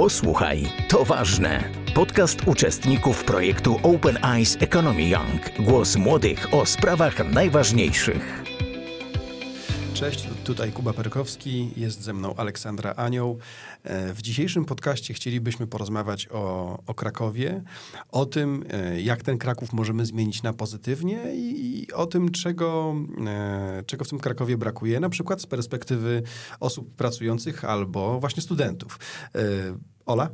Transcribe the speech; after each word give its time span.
Posłuchaj, 0.00 0.62
to 0.88 1.04
ważne. 1.04 1.64
Podcast 1.94 2.38
uczestników 2.46 3.24
projektu 3.24 3.80
Open 3.82 4.24
Eyes 4.24 4.56
Economy 4.60 5.02
Young. 5.02 5.66
Głos 5.68 5.96
młodych 5.96 6.54
o 6.54 6.66
sprawach 6.66 7.32
najważniejszych. 7.32 8.49
Cześć, 10.00 10.28
tutaj 10.44 10.72
Kuba 10.72 10.92
Perkowski, 10.92 11.70
jest 11.76 12.02
ze 12.02 12.12
mną 12.12 12.34
Aleksandra 12.34 12.94
Anioł. 12.96 13.38
E, 13.82 14.14
w 14.14 14.22
dzisiejszym 14.22 14.64
podcaście 14.64 15.14
chcielibyśmy 15.14 15.66
porozmawiać 15.66 16.28
o, 16.30 16.78
o 16.86 16.94
Krakowie, 16.94 17.62
o 18.08 18.26
tym, 18.26 18.64
e, 18.70 19.00
jak 19.00 19.22
ten 19.22 19.38
Kraków 19.38 19.72
możemy 19.72 20.06
zmienić 20.06 20.42
na 20.42 20.52
pozytywnie 20.52 21.34
i, 21.34 21.80
i 21.82 21.92
o 21.92 22.06
tym, 22.06 22.30
czego, 22.30 22.94
e, 23.26 23.82
czego 23.86 24.04
w 24.04 24.08
tym 24.08 24.18
Krakowie 24.18 24.58
brakuje, 24.58 25.00
na 25.00 25.08
przykład 25.08 25.42
z 25.42 25.46
perspektywy 25.46 26.22
osób 26.60 26.94
pracujących 26.94 27.64
albo 27.64 28.20
właśnie 28.20 28.42
studentów. 28.42 28.98
Ola? 30.06 30.30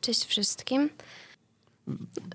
Cześć 0.00 0.24
wszystkim. 0.24 0.90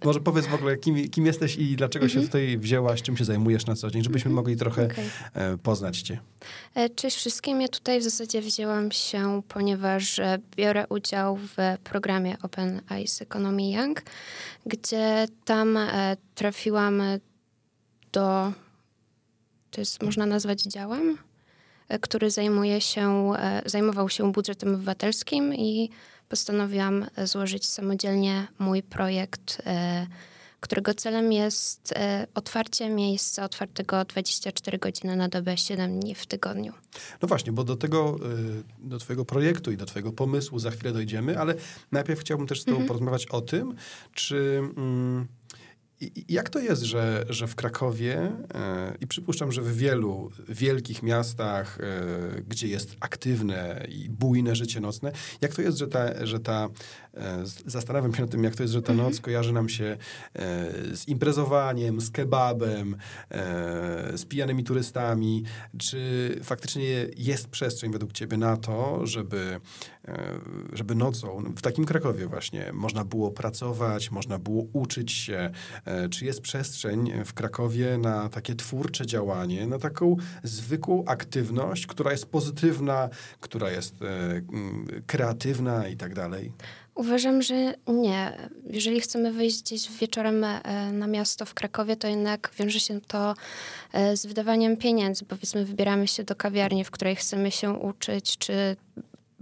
Może 0.06 0.20
powiedz 0.20 0.46
w 0.46 0.54
ogóle, 0.54 0.78
kim, 0.78 1.10
kim 1.10 1.26
jesteś 1.26 1.56
i 1.56 1.76
dlaczego 1.76 2.06
mhm. 2.06 2.22
się 2.22 2.28
tutaj 2.28 2.58
wzięłaś, 2.58 3.02
czym 3.02 3.18
się 3.18 3.26
zajmujesz 3.26 3.66
na 3.66 3.76
co 3.76 3.92
dzień, 3.92 4.04
żebyśmy 4.04 4.30
mhm. 4.30 4.36
mogli 4.36 4.58
trochę 4.58 4.86
okay. 4.86 5.58
poznać 5.58 6.02
cię. 6.02 6.20
E, 6.76 6.90
cześć 6.90 7.18
wszystkim. 7.18 7.62
Ja 7.62 7.68
tutaj 7.68 8.00
w 8.00 8.04
zasadzie 8.04 8.42
wzięłam 8.42 8.92
się, 8.92 9.42
ponieważ 9.48 10.20
e, 10.20 10.38
biorę 10.56 10.86
udział 10.90 11.38
w 11.38 11.78
programie 11.84 12.38
Open 12.42 12.82
Eyes 12.90 13.22
Economy 13.22 13.72
Young, 13.72 14.02
gdzie 14.66 15.28
tam 15.46 15.78
e, 15.78 16.18
trafiłam 16.36 17.02
do, 18.12 18.54
to 19.72 19.82
jest 19.82 20.04
można 20.04 20.26
nazwać 20.26 20.62
działem, 20.62 21.18
który 22.02 22.32
zajmuje 22.32 22.82
się, 22.82 23.34
zajmował 23.66 24.10
się 24.10 24.32
budżetem 24.32 24.76
obywatelskim 24.76 25.56
i 25.56 25.90
postanowiłam 26.30 27.06
e, 27.16 27.28
złożyć 27.28 27.68
samodzielnie 27.68 28.48
mój 28.60 28.84
projekt, 28.84 29.62
e, 29.66 30.08
którego 30.60 30.94
celem 30.94 31.32
jest 31.32 31.92
e, 31.92 32.28
otwarcie 32.34 32.90
miejsca 32.90 33.44
otwartego 33.44 34.06
24 34.06 34.78
godziny 34.78 35.16
na 35.16 35.30
dobę, 35.30 35.58
7 35.58 36.00
dni 36.00 36.16
w 36.16 36.26
tygodniu. 36.26 36.74
No 37.22 37.28
właśnie, 37.28 37.52
bo 37.52 37.64
do 37.64 37.76
tego, 37.76 38.20
do 38.80 38.98
twojego 38.98 39.26
projektu 39.26 39.72
i 39.72 39.78
do 39.78 39.86
twojego 39.86 40.12
pomysłu 40.12 40.60
za 40.60 40.72
chwilę 40.72 40.94
dojdziemy, 40.94 41.40
ale 41.40 41.56
najpierw 41.92 42.20
chciałbym 42.20 42.48
też 42.48 42.62
z 42.62 42.66
tobą 42.66 42.78
mhm. 42.78 42.88
porozmawiać 42.88 43.26
o 43.26 43.42
tym, 43.42 43.76
czy... 44.14 44.62
Mm, 44.78 45.28
jak 46.30 46.50
to 46.50 46.60
jest, 46.60 46.82
że, 46.82 47.26
że 47.30 47.48
w 47.48 47.56
Krakowie 47.56 48.32
e, 48.54 48.96
i 49.02 49.08
przypuszczam, 49.08 49.52
że 49.52 49.62
w 49.62 49.78
wielu 49.78 50.32
wielkich 50.50 51.04
miastach, 51.04 51.80
e, 51.82 52.42
gdzie 52.42 52.68
jest 52.68 52.96
aktywne 53.00 53.86
i 53.90 54.10
bujne 54.10 54.56
życie 54.56 54.80
nocne, 54.80 55.12
jak 55.42 55.56
to 55.56 55.62
jest, 55.62 55.78
że 55.78 55.88
ta, 55.88 56.26
że 56.26 56.40
ta 56.40 56.70
e, 57.14 57.44
zastanawiam 57.66 58.14
się 58.14 58.22
nad 58.22 58.32
tym, 58.32 58.44
jak 58.44 58.56
to 58.56 58.64
jest, 58.64 58.74
że 58.74 58.82
ta 58.82 58.94
mhm. 58.94 59.10
noc 59.10 59.20
kojarzy 59.22 59.54
nam 59.54 59.70
się 59.70 59.98
z 60.94 61.08
imprezowaniem, 61.08 62.02
z 62.02 62.12
kebabem, 62.12 62.96
z 64.16 64.26
pijanymi 64.26 64.64
turystami. 64.64 65.44
Czy 65.78 66.40
faktycznie 66.44 67.08
jest 67.18 67.48
przestrzeń 67.48 67.92
według 67.92 68.12
ciebie 68.14 68.38
na 68.38 68.58
to, 68.58 69.06
żeby, 69.08 69.60
żeby 70.74 70.96
nocą 70.96 71.54
w 71.58 71.62
takim 71.62 71.86
Krakowie 71.86 72.28
właśnie 72.28 72.74
można 72.74 73.06
było 73.06 73.32
pracować, 73.32 74.12
można 74.12 74.40
było 74.40 74.64
uczyć 74.74 75.12
się, 75.12 75.52
czy 76.10 76.26
jest 76.26 76.42
przestrzeń 76.42 77.12
w 77.26 77.34
Krakowie 77.34 77.98
na 77.98 78.30
takie 78.30 78.56
twórcze 78.56 79.06
działanie, 79.06 79.68
na 79.68 79.80
taką 79.80 80.16
zwykłą 80.44 81.04
aktywność, 81.06 81.88
która 81.88 82.12
jest 82.12 82.26
pozytywna, 82.26 83.10
która 83.40 83.72
jest 83.72 84.02
e, 84.02 84.42
kreatywna 85.08 85.88
i 85.88 85.98
tak 85.98 86.14
dalej? 86.14 86.52
Uważam, 86.96 87.42
że 87.42 87.74
nie. 87.88 88.38
Jeżeli 88.70 89.02
chcemy 89.02 89.32
wyjść 89.32 89.64
gdzieś 89.64 89.98
wieczorem 90.00 90.44
e, 90.44 90.92
na 90.92 91.08
miasto 91.08 91.46
w 91.46 91.54
Krakowie, 91.54 91.96
to 91.96 92.08
jednak 92.08 92.52
wiąże 92.60 92.80
się 92.80 93.02
to 93.02 93.34
z 94.14 94.26
wydawaniem 94.26 94.78
pieniędzy. 94.78 95.26
Powiedzmy, 95.26 95.66
wybieramy 95.66 96.08
się 96.08 96.24
do 96.24 96.36
kawiarni, 96.36 96.84
w 96.84 96.92
której 96.92 97.16
chcemy 97.16 97.52
się 97.52 97.72
uczyć, 97.72 98.38
czy 98.38 98.76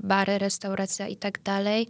bary, 0.06 0.38
restauracja 0.38 1.08
i 1.08 1.16
tak 1.16 1.42
dalej. 1.42 1.88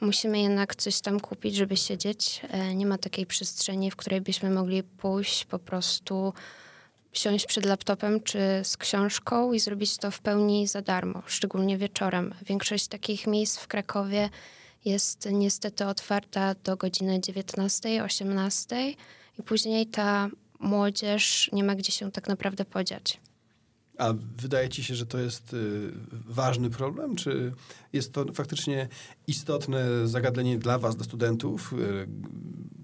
Musimy 0.00 0.40
jednak 0.40 0.76
coś 0.76 1.00
tam 1.00 1.20
kupić, 1.20 1.54
żeby 1.54 1.76
siedzieć. 1.76 2.40
E, 2.50 2.74
nie 2.74 2.86
ma 2.86 2.98
takiej 2.98 3.26
przestrzeni, 3.26 3.90
w 3.90 3.96
której 3.96 4.20
byśmy 4.20 4.50
mogli 4.50 4.82
pójść 4.82 5.44
po 5.44 5.58
prostu 5.58 6.32
siąść 7.12 7.46
przed 7.46 7.66
laptopem 7.66 8.22
czy 8.22 8.38
z 8.62 8.76
książką 8.76 9.52
i 9.52 9.60
zrobić 9.60 9.96
to 9.96 10.10
w 10.10 10.20
pełni 10.20 10.66
za 10.66 10.82
darmo, 10.82 11.22
szczególnie 11.26 11.78
wieczorem. 11.78 12.34
Większość 12.46 12.88
takich 12.88 13.26
miejsc 13.26 13.58
w 13.58 13.68
Krakowie 13.68 14.30
jest 14.84 15.28
niestety 15.32 15.86
otwarta 15.86 16.54
do 16.64 16.76
godziny 16.76 17.20
19, 17.20 18.04
18 18.04 18.94
i 19.38 19.42
później 19.42 19.86
ta 19.86 20.28
młodzież 20.60 21.50
nie 21.52 21.64
ma 21.64 21.74
gdzie 21.74 21.92
się 21.92 22.12
tak 22.12 22.28
naprawdę 22.28 22.64
podziać. 22.64 23.20
A 24.00 24.14
wydaje 24.36 24.68
ci 24.68 24.84
się, 24.84 24.94
że 24.94 25.06
to 25.06 25.18
jest 25.18 25.54
y, 25.54 25.90
ważny 26.12 26.70
problem? 26.70 27.16
Czy 27.16 27.52
jest 27.92 28.12
to 28.12 28.32
faktycznie 28.32 28.88
istotne 29.26 30.08
zagadnienie 30.08 30.58
dla 30.58 30.78
was, 30.78 30.96
dla 30.96 31.04
studentów, 31.04 31.72
y, 31.72 32.06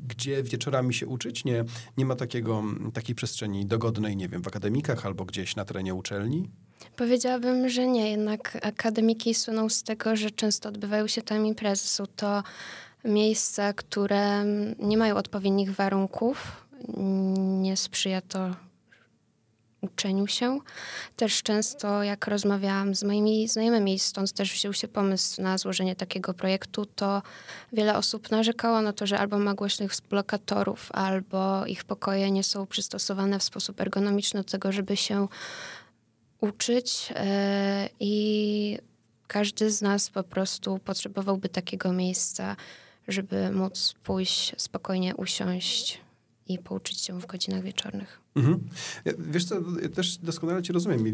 gdzie 0.09 0.43
wieczorami 0.43 0.94
się 0.94 1.06
uczyć? 1.06 1.44
Nie, 1.44 1.65
nie 1.97 2.06
ma 2.06 2.16
takiego, 2.16 2.62
takiej 2.94 3.15
przestrzeni 3.15 3.66
dogodnej, 3.66 4.16
nie 4.16 4.28
wiem, 4.28 4.43
w 4.43 4.49
akademikach 4.49 5.06
albo 5.06 5.25
gdzieś 5.25 5.56
na 5.56 5.65
terenie 5.65 5.94
uczelni? 5.94 6.50
Powiedziałabym, 6.97 7.69
że 7.69 7.87
nie. 7.87 8.10
Jednak 8.10 8.59
akademiki 8.62 9.34
słyną 9.34 9.69
z 9.69 9.83
tego, 9.83 10.16
że 10.16 10.31
często 10.31 10.69
odbywają 10.69 11.06
się 11.06 11.22
tam 11.22 11.47
imprezy. 11.47 11.87
Są 11.87 12.04
to 12.16 12.43
miejsca, 13.04 13.72
które 13.72 14.44
nie 14.78 14.97
mają 14.97 15.16
odpowiednich 15.16 15.71
warunków. 15.71 16.66
Nie 17.37 17.77
sprzyja 17.77 18.21
to 18.21 18.66
uczeniu 19.87 20.27
się. 20.27 20.59
Też 21.17 21.43
często, 21.43 22.03
jak 22.03 22.27
rozmawiałam 22.27 22.95
z 22.95 23.03
moimi 23.05 23.49
znajomymi, 23.49 23.99
stąd 23.99 24.33
też 24.33 24.53
wziął 24.53 24.73
się 24.73 24.89
pomysł 24.89 25.43
na 25.43 25.59
złożenie 25.59 25.97
takiego 25.97 26.35
projektu, 26.35 26.87
to 26.87 27.23
wiele 27.73 27.97
osób 27.97 28.31
narzekało 28.31 28.83
na 28.83 28.93
to, 28.93 29.07
że 29.07 29.19
albo 29.19 29.39
ma 29.39 29.55
głośnych 29.55 29.93
blokatorów, 30.11 30.89
albo 30.93 31.67
ich 31.67 31.85
pokoje 31.85 32.31
nie 32.31 32.45
są 32.45 32.67
przystosowane 32.67 33.39
w 33.39 33.43
sposób 33.43 33.81
ergonomiczny 33.81 34.41
do 34.41 34.45
tego, 34.45 34.73
żeby 34.73 34.97
się 34.97 35.29
uczyć 36.41 37.13
e, 37.15 37.89
i 38.01 38.79
każdy 39.27 39.71
z 39.71 39.83
nas 39.83 40.11
po 40.11 40.23
prostu 40.23 40.79
potrzebowałby 40.79 41.49
takiego 41.49 41.93
miejsca, 41.93 42.57
żeby 43.09 43.51
móc 43.51 43.95
pójść 44.05 44.53
spokojnie 44.57 45.17
usiąść 45.17 46.06
i 46.49 46.59
pouczyć 46.59 47.01
się 47.01 47.21
w 47.21 47.27
godzinach 47.27 47.62
wieczornych. 47.62 48.21
Mhm. 48.34 48.69
Wiesz 49.19 49.45
co, 49.45 49.55
ja 49.83 49.89
też 49.89 50.17
doskonale 50.19 50.62
cię 50.62 50.73
rozumiem, 50.73 51.05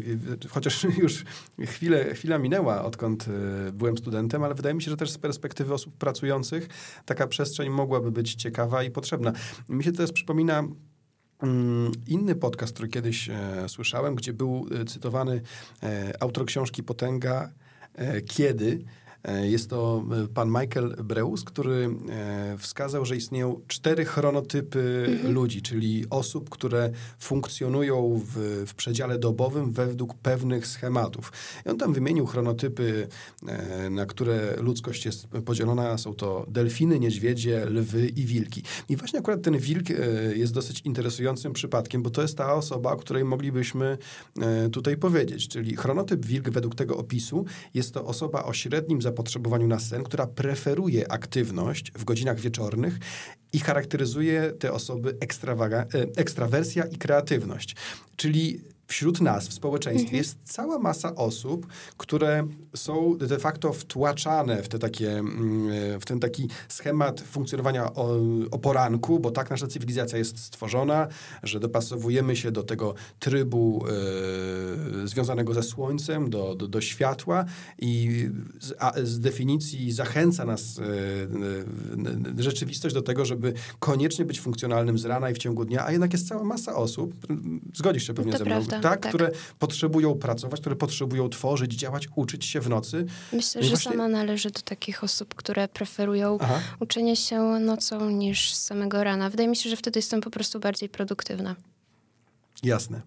chociaż 0.49 0.83
już 1.03 1.23
chwilę, 1.59 2.13
chwila 2.13 2.37
minęła, 2.37 2.83
odkąd 2.83 3.25
e, 3.67 3.71
byłem 3.71 3.97
studentem, 3.97 4.43
ale 4.43 4.55
wydaje 4.55 4.75
mi 4.75 4.81
się, 4.81 4.91
że 4.91 4.97
też 4.97 5.11
z 5.11 5.17
perspektywy 5.17 5.73
osób 5.73 5.97
pracujących 5.97 6.69
taka 7.05 7.27
przestrzeń 7.27 7.69
mogłaby 7.69 8.11
być 8.11 8.35
ciekawa 8.35 8.83
i 8.83 8.91
potrzebna. 8.91 9.33
Mi 9.69 9.83
się 9.83 9.91
to 9.91 10.13
przypomina 10.13 10.63
mm, 11.39 11.91
Inny 12.07 12.35
podcast, 12.35 12.73
który 12.73 12.89
kiedyś 12.89 13.29
e, 13.29 13.65
słyszałem, 13.67 14.15
gdzie 14.15 14.33
był 14.33 14.67
e, 14.81 14.85
cytowany 14.85 15.41
autor 16.19 16.45
książki 16.45 16.83
Potęga 16.83 17.51
Kiedy, 18.25 18.85
jest 19.43 19.69
to 19.69 20.03
e, 20.23 20.27
pan 20.27 20.47
Michael 20.47 20.95
Breus, 21.03 21.43
który 21.43 21.89
e, 22.09 22.57
wskazał, 22.57 23.05
że 23.05 23.15
istnieją 23.15 23.61
cztery 23.67 24.05
chronotypy 24.05 25.05
mhm. 25.07 25.33
ludzi, 25.33 25.61
czyli 25.61 26.05
osób, 26.09 26.49
które 26.49 26.89
funkcjonują 27.19 28.21
w, 28.25 28.63
w 28.67 28.73
przedziale 28.73 29.19
dobowym 29.19 29.71
według 29.71 30.13
pewnych 30.13 30.67
schematów. 30.67 31.31
I 31.65 31.69
on 31.69 31.77
tam 31.77 31.93
wymienił 31.93 32.25
chronotypy, 32.25 33.07
na 33.89 34.05
które 34.05 34.55
ludzkość 34.57 35.05
jest 35.05 35.27
podzielona. 35.27 35.97
Są 35.97 36.13
to 36.13 36.45
delfiny, 36.47 36.99
niedźwiedzie, 36.99 37.65
lwy 37.65 38.07
i 38.07 38.25
wilki. 38.25 38.63
I 38.89 38.95
właśnie 38.95 39.19
akurat 39.19 39.41
ten 39.41 39.57
wilk 39.57 39.85
jest 40.35 40.53
dosyć 40.53 40.81
interesującym 40.81 41.53
przypadkiem, 41.53 42.03
bo 42.03 42.09
to 42.09 42.21
jest 42.21 42.37
ta 42.37 42.53
osoba, 42.53 42.91
o 42.91 42.97
której 42.97 43.25
moglibyśmy 43.25 43.97
tutaj 44.71 44.97
powiedzieć. 44.97 45.47
Czyli 45.47 45.75
chronotyp 45.75 46.25
wilk 46.25 46.49
według 46.49 46.75
tego 46.75 46.97
opisu 46.97 47.45
jest 47.73 47.93
to 47.93 48.05
osoba 48.05 48.43
o 48.43 48.53
średnim 48.53 49.01
zapotrzebowaniu 49.01 49.12
zapotrzebowaniu 49.13 49.67
na 49.67 49.79
sen, 49.79 50.03
która 50.03 50.27
preferuje 50.27 51.11
aktywność 51.11 51.91
w 51.91 52.03
godzinach 52.03 52.39
wieczornych 52.39 52.99
i 53.53 53.59
charakteryzuje 53.59 54.51
te 54.59 54.71
osoby 54.71 55.17
e, 55.81 55.85
ekstrawersja 56.17 56.85
i 56.85 56.97
kreatywność. 56.97 57.75
Czyli 58.15 58.59
wśród 58.87 59.21
nas 59.21 59.47
w 59.47 59.53
społeczeństwie 59.53 60.03
mhm. 60.03 60.17
jest 60.17 60.37
cała 60.43 60.79
masa 60.79 61.15
osób, 61.15 61.67
które 61.97 62.47
są 62.75 63.17
de 63.17 63.39
facto 63.39 63.73
wtłaczane 63.73 64.63
w, 64.63 64.67
te 64.67 64.79
takie, 64.79 65.11
mm, 65.11 65.99
w 65.99 66.05
ten 66.05 66.19
taki 66.19 66.47
schemat 66.67 67.21
funkcjonowania 67.21 67.93
o, 67.93 68.59
poranku, 68.61 69.19
bo 69.19 69.31
tak 69.31 69.49
nasza 69.49 69.67
cywilizacja 69.67 70.17
jest 70.17 70.39
stworzona, 70.39 71.07
że 71.43 71.59
dopasowujemy 71.59 72.35
się 72.35 72.51
do 72.51 72.63
tego 72.63 72.93
trybu 73.19 73.85
e, 75.03 75.07
związanego 75.07 75.53
ze 75.53 75.63
słońcem, 75.63 76.29
do, 76.29 76.55
do, 76.55 76.67
do 76.67 76.81
światła 76.81 77.45
i 77.79 78.25
z, 78.59 78.73
a, 78.79 78.93
z, 79.03 79.19
definicji 79.19 79.91
zachęca 79.91 80.45
nas 80.45 80.79
e, 80.79 80.83
e, 82.39 82.43
rzeczywistość 82.43 82.95
do 82.95 83.01
tego, 83.01 83.25
żeby 83.25 83.53
koniecznie 83.79 84.25
być 84.25 84.39
funkcjonalnym 84.39 84.97
z 84.97 85.05
rana 85.05 85.29
i 85.29 85.33
w 85.33 85.37
ciągu 85.37 85.65
dnia, 85.65 85.85
a 85.85 85.91
jednak 85.91 86.13
jest 86.13 86.27
cała 86.27 86.43
masa 86.43 86.75
osób, 86.75 87.13
zgodzisz 87.73 88.07
się 88.07 88.13
pewnie 88.13 88.31
no 88.31 88.37
ze 88.37 88.45
mną, 88.45 88.61
prawda, 88.81 88.89
tak, 88.89 89.01
tak, 89.01 89.11
które 89.11 89.31
potrzebują 89.59 90.15
pracować, 90.15 90.59
które 90.59 90.75
potrzebują 90.75 91.29
tworzyć, 91.29 91.73
działać, 91.73 92.07
uczyć 92.15 92.45
się 92.45 92.61
w 92.61 92.69
nocy. 92.69 93.05
Myślę, 93.33 93.61
no 93.61 93.67
że 93.67 93.69
właśnie... 93.75 93.91
sama 93.91 94.07
należy 94.07 94.49
do 94.49 94.61
takich 94.61 95.03
osób, 95.03 95.35
które 95.35 95.67
preferują 95.67 96.37
Aha. 96.41 96.59
uczenie 96.79 97.15
się 97.15 97.39
nocą 97.41 98.09
niż 98.09 98.53
samego 98.53 99.03
rana. 99.03 99.29
Wydaje 99.29 99.49
mi 99.49 99.55
się, 99.55 99.69
że 99.69 99.75
wtedy 99.75 99.99
jestem 99.99 100.21
po 100.21 100.29
prostu 100.29 100.59
bardziej 100.59 100.89
produktywna. 100.89 101.55
Jasne. 102.63 103.01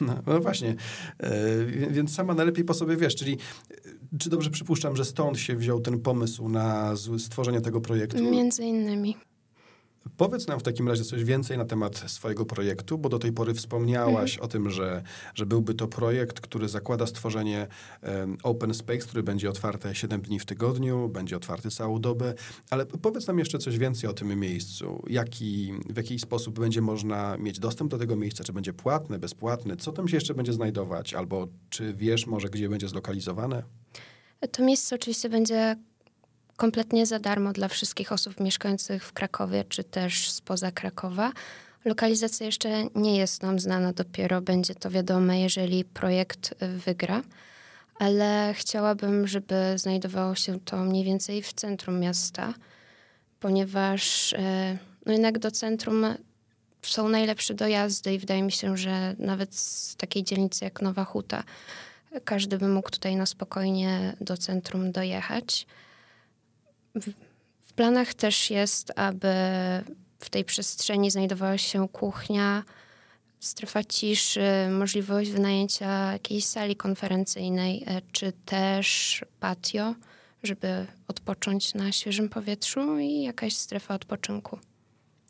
No, 0.00 0.14
no 0.26 0.40
właśnie, 0.40 0.74
e, 1.18 1.64
więc 1.90 2.14
sama 2.14 2.34
najlepiej 2.34 2.64
po 2.64 2.74
sobie 2.74 2.96
wiesz, 2.96 3.16
czyli 3.16 3.32
e, 3.32 4.18
czy 4.18 4.30
dobrze 4.30 4.50
przypuszczam, 4.50 4.96
że 4.96 5.04
stąd 5.04 5.38
się 5.38 5.56
wziął 5.56 5.80
ten 5.80 6.00
pomysł 6.00 6.48
na 6.48 6.94
stworzenie 7.18 7.60
tego 7.60 7.80
projektu? 7.80 8.30
Między 8.30 8.64
innymi. 8.64 9.16
Powiedz 10.16 10.46
nam 10.46 10.60
w 10.60 10.62
takim 10.62 10.88
razie 10.88 11.04
coś 11.04 11.24
więcej 11.24 11.58
na 11.58 11.64
temat 11.64 11.98
swojego 12.06 12.44
projektu, 12.44 12.98
bo 12.98 13.08
do 13.08 13.18
tej 13.18 13.32
pory 13.32 13.54
wspomniałaś 13.54 14.32
mhm. 14.32 14.44
o 14.44 14.48
tym, 14.48 14.70
że, 14.70 15.02
że 15.34 15.46
byłby 15.46 15.74
to 15.74 15.88
projekt, 15.88 16.40
który 16.40 16.68
zakłada 16.68 17.06
stworzenie 17.06 17.66
um, 18.02 18.36
open 18.42 18.74
space, 18.74 18.98
który 18.98 19.22
będzie 19.22 19.50
otwarte 19.50 19.94
7 19.94 20.22
dni 20.22 20.38
w 20.38 20.46
tygodniu, 20.46 21.08
będzie 21.08 21.36
otwarty 21.36 21.70
całą 21.70 22.00
dobę, 22.00 22.34
ale 22.70 22.86
powiedz 22.86 23.26
nam 23.26 23.38
jeszcze 23.38 23.58
coś 23.58 23.78
więcej 23.78 24.10
o 24.10 24.12
tym 24.12 24.40
miejscu. 24.40 25.04
Jaki, 25.08 25.72
w 25.90 25.96
jaki 25.96 26.18
sposób 26.18 26.58
będzie 26.60 26.80
można 26.80 27.36
mieć 27.36 27.58
dostęp 27.58 27.90
do 27.90 27.98
tego 27.98 28.16
miejsca? 28.16 28.44
Czy 28.44 28.52
będzie 28.52 28.72
płatne, 28.72 29.18
bezpłatne? 29.18 29.76
Co 29.76 29.92
tam 29.92 30.08
się 30.08 30.16
jeszcze 30.16 30.34
będzie 30.34 30.52
znajdować? 30.52 31.14
Albo 31.14 31.48
czy 31.70 31.94
wiesz 31.94 32.26
może, 32.26 32.48
gdzie 32.48 32.68
będzie 32.68 32.88
zlokalizowane? 32.88 33.62
To 34.52 34.62
miejsce 34.62 34.94
oczywiście 34.94 35.28
będzie 35.28 35.76
kompletnie 36.60 37.06
za 37.06 37.18
darmo 37.18 37.52
dla 37.52 37.68
wszystkich 37.68 38.12
osób 38.12 38.40
mieszkających 38.40 39.04
w 39.04 39.12
Krakowie 39.12 39.64
czy 39.68 39.84
też 39.84 40.30
spoza 40.30 40.72
Krakowa. 40.72 41.32
Lokalizacja 41.84 42.46
jeszcze 42.46 42.84
nie 42.94 43.16
jest 43.16 43.42
nam 43.42 43.60
znana, 43.60 43.92
dopiero 43.92 44.40
będzie 44.40 44.74
to 44.74 44.90
wiadome, 44.90 45.40
jeżeli 45.40 45.84
projekt 45.84 46.54
wygra, 46.86 47.22
ale 47.98 48.54
chciałabym, 48.56 49.26
żeby 49.26 49.54
znajdowało 49.76 50.34
się 50.34 50.60
to 50.60 50.76
mniej 50.76 51.04
więcej 51.04 51.42
w 51.42 51.52
centrum 51.52 52.00
miasta, 52.00 52.54
ponieważ 53.40 54.32
e, 54.32 54.78
no 55.06 55.12
jednak 55.12 55.38
do 55.38 55.50
centrum 55.50 56.06
są 56.82 57.08
najlepsze 57.08 57.54
dojazdy 57.54 58.14
i 58.14 58.18
wydaje 58.18 58.42
mi 58.42 58.52
się, 58.52 58.76
że 58.76 59.14
nawet 59.18 59.54
z 59.54 59.96
takiej 59.96 60.24
dzielnicy 60.24 60.64
jak 60.64 60.82
Nowa 60.82 61.04
Huta 61.04 61.44
każdy 62.24 62.58
by 62.58 62.68
mógł 62.68 62.90
tutaj 62.90 63.16
na 63.16 63.26
spokojnie 63.26 64.16
do 64.20 64.36
centrum 64.36 64.92
dojechać. 64.92 65.66
W, 66.94 67.72
planach 67.72 68.14
też 68.14 68.50
jest, 68.50 68.92
aby 68.96 69.28
w 70.18 70.30
tej 70.30 70.44
przestrzeni 70.44 71.10
znajdowała 71.10 71.58
się 71.58 71.88
kuchnia, 71.88 72.64
strefa 73.40 73.84
ciszy, 73.84 74.68
możliwość 74.70 75.30
wynajęcia 75.30 76.12
jakiejś 76.12 76.44
sali 76.44 76.76
konferencyjnej, 76.76 77.84
e, 77.86 78.02
czy 78.12 78.32
też 78.44 79.24
patio, 79.40 79.94
żeby 80.42 80.86
odpocząć 81.08 81.74
na 81.74 81.92
świeżym 81.92 82.28
powietrzu 82.28 82.98
i 82.98 83.22
jakaś 83.22 83.56
strefa 83.56 83.94
odpoczynku. 83.94 84.58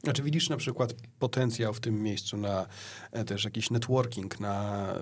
A 0.09 0.13
czy 0.13 0.23
widzisz 0.23 0.49
na 0.49 0.57
przykład 0.57 0.95
potencjał 1.19 1.75
w 1.75 1.81
tym 1.81 2.03
miejscu 2.03 2.37
na 2.37 2.67
e, 3.13 3.25
też 3.25 3.45
jakiś 3.45 3.71
networking, 3.71 4.41
na, 4.41 4.87
e, 4.93 4.99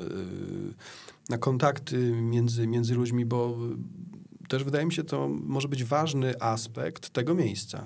na 1.29 1.39
kontakty 1.39 2.13
między, 2.13 2.67
między 2.67 2.95
ludźmi, 2.95 3.27
bo 3.27 3.59
też 4.49 4.65
wydaje 4.65 4.87
mi 4.87 4.93
się, 4.93 5.05
to 5.05 5.29
może 5.29 5.69
być 5.69 5.85
ważny 5.85 6.35
aspekt 6.41 7.11
tego 7.11 7.35
miejsca. 7.35 7.85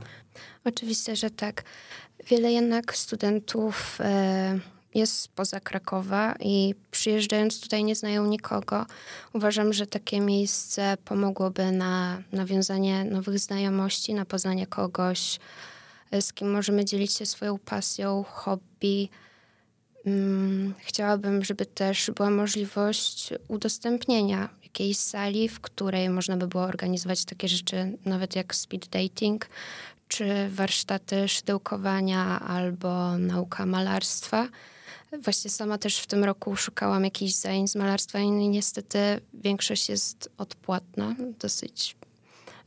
Oczywiście, 0.65 1.17
że 1.17 1.31
tak. 1.31 1.65
Wiele 2.29 2.53
jednak 2.53 2.97
studentów 2.97 3.99
e, 4.01 4.59
jest 4.95 5.21
spoza 5.21 5.61
Krakowa 5.61 6.35
i 6.41 6.75
przyjeżdżając 6.91 7.61
tutaj 7.61 7.85
nie 7.85 7.95
znają 7.95 8.27
nikogo. 8.27 8.87
Uważam, 9.33 9.73
że 9.73 9.87
takie 9.87 10.21
miejsce 10.21 10.97
pomogłoby 11.05 11.73
na 11.73 12.23
nawiązanie 12.33 13.05
nowych 13.05 13.39
znajomości, 13.39 14.15
na 14.15 14.25
poznanie 14.25 14.67
kogoś, 14.67 15.39
e, 16.11 16.23
z 16.23 16.33
kim 16.33 16.51
możemy 16.51 16.85
dzielić 16.85 17.13
się 17.13 17.27
swoją 17.27 17.59
pasją, 17.59 18.25
hobby. 18.29 19.09
Mm, 20.07 20.75
chciałabym, 20.79 21.45
żeby 21.45 21.67
też 21.67 22.11
była 22.17 22.31
możliwość 22.31 23.35
udostępnienia 23.49 24.49
jakiejś 24.73 24.99
sali, 24.99 25.49
w 25.49 25.61
której 25.61 26.11
można 26.11 26.37
by 26.37 26.47
było 26.47 26.63
organizować 26.63 27.25
takie 27.25 27.49
rzeczy, 27.49 27.99
nawet 28.05 28.37
jak 28.37 28.55
speed 28.55 28.89
dating, 28.91 29.47
czy 30.09 30.49
warsztaty 30.49 31.29
szydełkowania 31.29 32.41
albo 32.41 33.19
nauka 33.19 33.67
malarstwa. 33.67 34.49
Właśnie 35.23 35.51
sama 35.51 35.79
też 35.79 35.99
w 35.99 36.07
tym 36.07 36.25
roku 36.25 36.57
szukałam 36.57 37.05
jakichś 37.05 37.33
zajęć 37.33 37.71
z 37.71 37.77
malarstwa 37.77 38.19
i 38.19 38.31
niestety 38.31 38.99
większość 39.35 39.89
jest 39.89 40.31
odpłatna, 40.39 41.15
dosyć 41.39 41.97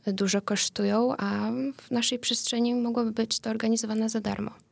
dużo 0.06 0.42
kosztują, 0.42 1.16
a 1.16 1.50
w 1.82 1.90
naszej 1.90 2.18
przestrzeni 2.18 2.74
mogłoby 2.74 3.12
być 3.12 3.38
to 3.38 3.50
organizowane 3.50 4.08
za 4.08 4.20
darmo. 4.20 4.65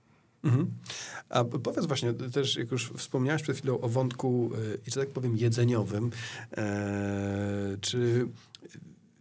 Mhm. 0.45 0.71
A 1.29 1.45
powiedz 1.45 1.87
właśnie, 1.87 2.13
też 2.13 2.57
jak 2.57 2.71
już 2.71 2.93
wspomniałeś 2.97 3.43
przed 3.43 3.57
chwilą 3.57 3.81
o 3.81 3.89
wątku, 3.89 4.51
e, 4.87 4.91
że 4.91 5.01
tak 5.01 5.11
powiem, 5.11 5.37
jedzeniowym, 5.37 6.11
e, 6.57 7.77
czy 7.81 8.29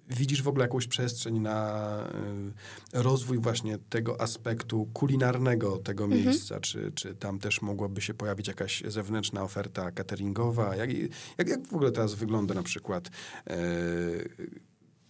widzisz 0.10 0.42
w 0.42 0.48
ogóle 0.48 0.64
jakąś 0.66 0.88
przestrzeń 0.88 1.40
na 1.40 1.80
e, 2.94 3.04
rozwój 3.04 3.40
właśnie 3.40 3.78
tego 3.78 4.22
aspektu 4.22 4.90
kulinarnego 4.94 5.78
tego 5.78 6.04
mhm. 6.04 6.24
miejsca? 6.24 6.60
Czy, 6.60 6.92
czy 6.96 7.16
tam 7.16 7.40
też 7.40 7.62
mogłaby 7.62 8.02
się 8.02 8.14
pojawić 8.14 8.48
jakaś 8.48 8.84
zewnętrzna 8.88 9.44
oferta 9.44 9.92
cateringowa? 9.92 10.76
Jak, 10.76 10.90
jak, 11.38 11.48
jak 11.48 11.68
w 11.68 11.74
ogóle 11.74 11.92
teraz 11.92 12.14
wygląda 12.14 12.54
na 12.54 12.64
przykład 12.64 13.10
e, 13.48 13.58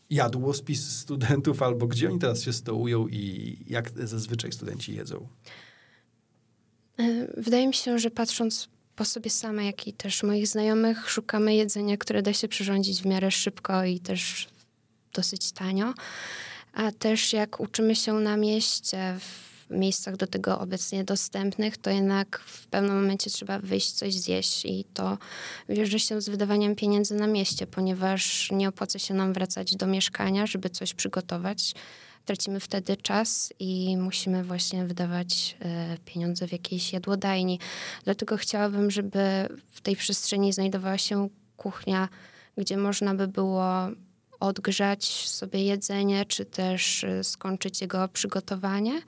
jadłospis 0.09 1.00
studentów, 1.00 1.62
albo 1.62 1.88
gdzie 1.88 2.09
oni 2.09 2.19
teraz 2.19 2.42
się 2.42 2.54
stołują 2.54 3.07
i 3.07 3.57
jak 3.68 3.92
zazwyczaj 4.07 4.51
studenci 4.51 4.95
jedzą? 4.95 5.27
E, 7.00 7.28
wydaje 7.38 7.68
mi 7.68 7.74
się, 7.74 8.00
że 8.00 8.12
patrząc 8.12 8.68
po 8.95 9.06
sobie 9.06 9.30
same, 9.30 9.66
jak 9.66 9.88
i 9.88 9.94
też 9.94 10.24
moich 10.24 10.48
znajomych, 10.48 11.10
szukamy 11.10 11.56
jedzenia, 11.56 11.98
które 11.98 12.22
da 12.22 12.34
się 12.34 12.48
przyrządzić 12.48 13.01
w 13.01 13.06
miarę 13.06 13.31
szybko 13.31 13.86
i 13.86 14.00
też 14.00 14.48
dosyć 15.13 15.51
tanio. 15.51 15.94
A 16.74 16.92
też 16.92 17.34
jak 17.34 17.59
uczymy 17.59 17.95
się 17.95 18.14
na 18.14 18.38
mieście, 18.38 19.18
w 19.19 19.54
miejscach 19.69 20.18
do 20.18 20.28
tego 20.28 20.59
obecnie 20.59 21.04
dostępnych, 21.04 21.78
to 21.78 21.90
jednak 21.90 22.40
w 22.40 22.68
pewnym 22.68 22.95
momencie 22.95 23.30
trzeba 23.30 23.59
wyjść 23.59 23.92
coś 23.92 24.14
zjeść 24.14 24.66
i 24.66 24.85
to 24.94 25.18
wiąże 25.69 26.00
się 26.00 26.21
z 26.21 26.30
wydawaniem 26.30 26.76
pieniędzy 26.76 27.16
na 27.16 27.28
mieście, 27.28 27.68
ponieważ 27.68 28.52
nie 28.52 28.69
opłaca 28.69 29.00
się 29.00 29.14
nam 29.14 29.33
wracać 29.33 29.76
do 29.76 29.88
mieszkania, 29.88 30.47
żeby 30.47 30.69
coś 30.69 30.94
przygotować 30.94 31.73
tracimy 32.25 32.59
wtedy 32.59 32.97
czas 32.97 33.53
i 33.59 33.97
musimy 33.97 34.44
właśnie 34.44 34.85
wydawać 34.85 35.57
e, 35.59 35.97
pieniądze 36.06 36.47
w 36.47 36.51
jakiejś 36.51 36.94
jadłodajni. 36.94 37.59
Dlatego 38.03 38.37
chciałabym, 38.37 38.92
żeby 38.92 39.19
w 39.69 39.81
tej 39.81 39.95
przestrzeni 39.95 40.53
znajdowała 40.53 40.97
się 40.97 41.30
kuchnia, 41.57 42.09
gdzie 42.57 42.77
można 42.77 43.15
by 43.15 43.27
było 43.27 43.65
odgrzać 44.39 45.06
sobie 45.30 45.63
jedzenie, 45.63 46.25
czy 46.25 46.45
też 46.45 47.03
e, 47.03 47.23
skończyć 47.23 47.81
jego 47.81 48.07
przygotowanie. 48.07 49.01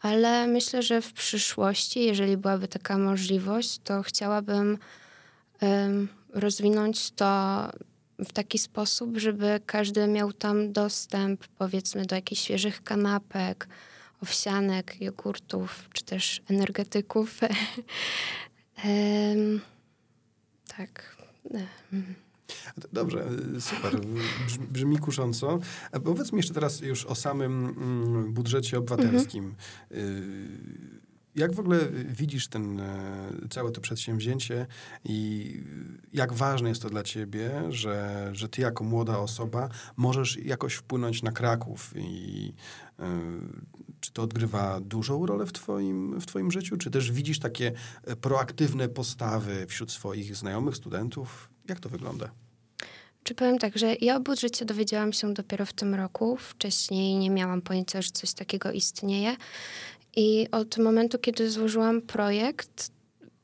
Ale 0.00 0.46
myślę, 0.46 0.82
że 0.82 1.02
w 1.02 1.12
przyszłości, 1.12 2.04
jeżeli 2.04 2.36
byłaby 2.36 2.68
taka 2.68 2.98
możliwość, 2.98 3.78
to 3.84 4.02
chciałabym 4.02 4.78
rozwinąć 6.34 7.10
to 7.10 7.62
w 8.24 8.32
taki 8.32 8.58
sposób, 8.58 9.18
żeby 9.18 9.60
każdy 9.66 10.06
miał 10.06 10.32
tam 10.32 10.72
dostęp, 10.72 11.46
powiedzmy, 11.46 12.06
do 12.06 12.14
jakichś 12.14 12.42
świeżych 12.42 12.82
kanapek, 12.82 13.68
owsianek, 14.22 15.00
jogurtów, 15.00 15.88
czy 15.92 16.04
też 16.04 16.42
energetyków. 16.48 17.40
um, 18.84 19.60
tak. 20.76 21.16
Dobrze, 22.92 23.24
super. 23.60 24.00
Brzmi 24.70 24.98
kusząco. 24.98 25.58
A 25.92 26.00
powiedz 26.00 26.32
mi 26.32 26.36
jeszcze 26.36 26.54
teraz 26.54 26.80
już 26.80 27.06
o 27.06 27.14
samym 27.14 27.66
mm, 27.66 28.32
budżecie 28.32 28.78
obywatelskim. 28.78 29.54
Mhm. 29.90 31.00
Jak 31.34 31.52
w 31.52 31.60
ogóle 31.60 31.78
widzisz 32.08 32.48
ten, 32.48 32.80
e, 32.80 33.32
całe 33.50 33.70
to 33.70 33.80
przedsięwzięcie 33.80 34.66
i 35.04 35.54
jak 36.12 36.32
ważne 36.32 36.68
jest 36.68 36.82
to 36.82 36.90
dla 36.90 37.02
ciebie, 37.02 37.62
że, 37.68 38.28
że 38.32 38.48
ty 38.48 38.62
jako 38.62 38.84
młoda 38.84 39.18
osoba 39.18 39.68
możesz 39.96 40.36
jakoś 40.36 40.74
wpłynąć 40.74 41.22
na 41.22 41.32
Kraków 41.32 41.94
i 41.96 42.52
y, 43.00 43.02
czy 44.00 44.12
to 44.12 44.22
odgrywa 44.22 44.80
dużą 44.80 45.26
rolę 45.26 45.46
w 45.46 45.52
twoim, 45.52 46.20
w 46.20 46.26
twoim 46.26 46.50
życiu, 46.50 46.76
czy 46.76 46.90
też 46.90 47.12
widzisz 47.12 47.38
takie 47.38 47.72
proaktywne 48.20 48.88
postawy 48.88 49.66
wśród 49.66 49.92
swoich 49.92 50.36
znajomych, 50.36 50.76
studentów? 50.76 51.50
Jak 51.68 51.80
to 51.80 51.88
wygląda? 51.88 52.30
Czy 53.22 53.34
powiem 53.34 53.58
tak, 53.58 53.78
że 53.78 53.94
ja 54.00 54.16
o 54.16 54.20
budżecie 54.20 54.64
dowiedziałam 54.64 55.12
się 55.12 55.34
dopiero 55.34 55.66
w 55.66 55.72
tym 55.72 55.94
roku. 55.94 56.36
Wcześniej 56.36 57.16
nie 57.16 57.30
miałam 57.30 57.62
pojęcia, 57.62 58.02
że 58.02 58.10
coś 58.10 58.32
takiego 58.32 58.72
istnieje. 58.72 59.36
I 60.16 60.46
od 60.52 60.78
momentu, 60.78 61.18
kiedy 61.18 61.50
złożyłam 61.50 62.02
projekt, 62.02 62.90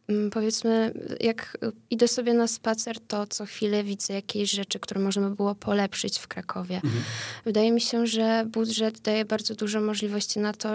mm, 0.08 0.30
powiedzmy, 0.30 0.92
jak 1.20 1.58
idę 1.90 2.08
sobie 2.08 2.34
na 2.34 2.46
spacer, 2.48 3.00
to 3.00 3.26
co 3.26 3.46
chwilę 3.46 3.84
widzę 3.84 4.14
jakieś 4.14 4.50
rzeczy, 4.50 4.80
które 4.80 5.00
można 5.00 5.28
by 5.28 5.36
było 5.36 5.54
polepszyć 5.54 6.18
w 6.18 6.28
Krakowie. 6.28 6.74
Mhm. 6.74 7.04
Wydaje 7.44 7.72
mi 7.72 7.80
się, 7.80 8.06
że 8.06 8.44
budżet 8.52 9.00
daje 9.00 9.24
bardzo 9.24 9.54
dużo 9.54 9.80
możliwości 9.80 10.38
na 10.38 10.52
to, 10.52 10.68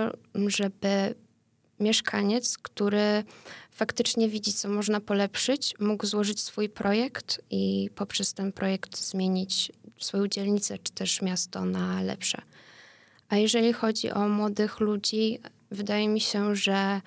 żeby 0.48 1.16
mieszkaniec, 1.80 2.58
który 2.58 3.24
faktycznie 3.72 4.30
widzi, 4.30 4.54
co 4.54 4.70
można 4.70 5.00
polepszyć, 5.00 5.76
mógł 5.80 6.06
złożyć 6.06 6.42
swój 6.42 6.70
projekt 6.70 7.42
i 7.50 7.90
poprzez 7.96 8.34
ten 8.34 8.52
projekt 8.52 8.98
zmienić 8.98 9.72
swoją 10.00 10.28
dzielnicę 10.28 10.78
czy 10.78 10.92
też 10.92 11.22
miasto 11.22 11.66
na 11.66 12.02
lepsze. 12.02 12.42
A 13.30 13.38
jeżeli 13.38 13.74
chodzi 13.74 14.12
o 14.12 14.28
młodych 14.28 14.80
ludzi, 14.80 15.40
wydaje 15.72 16.08
mi 16.08 16.22
się, 16.22 16.56
że 16.56 17.02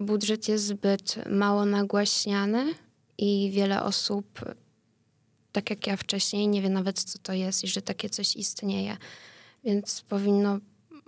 budżet 0.00 0.48
jest 0.48 0.64
zbyt 0.64 1.28
mało 1.30 1.64
nagłaśniany 1.64 2.74
i 3.18 3.50
wiele 3.54 3.82
osób, 3.82 4.40
tak 5.52 5.70
jak 5.70 5.86
ja 5.86 5.96
wcześniej, 5.96 6.48
nie 6.48 6.62
wie 6.62 6.68
nawet, 6.68 7.02
co 7.02 7.18
to 7.18 7.32
jest 7.32 7.64
i 7.64 7.68
że 7.68 7.82
takie 7.82 8.10
coś 8.10 8.36
istnieje. 8.36 8.96
Więc 9.64 10.00
powinno 10.00 10.58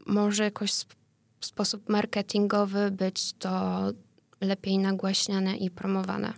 może 0.07 0.45
jakoś 0.45 0.73
w 1.41 1.47
sposób 1.47 1.89
marketingowy 1.89 2.91
być 2.91 3.33
to 3.33 3.83
lepiej 4.41 4.79
nagłaśniane 4.79 5.57
i 5.57 5.71
promowane. 5.71 6.33